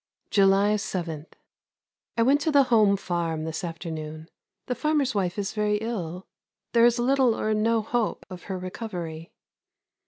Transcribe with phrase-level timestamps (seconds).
[0.31, 1.27] July 7.
[2.17, 4.27] I went to the home farm this afternoon.
[4.65, 6.25] The farmer's wife is very ill.
[6.73, 9.31] There is little or no hope of her recovery.